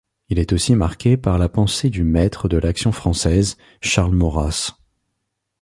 Il 0.29 0.39
est 0.39 0.51
aussi 0.51 0.73
marqué 0.73 1.15
par 1.15 1.37
la 1.37 1.47
pensée 1.47 1.91
du 1.91 2.03
maitre 2.03 2.47
de 2.49 2.57
l'Action 2.57 2.91
française, 2.91 3.55
Charles 3.81 4.15
Maurras. 4.15 4.71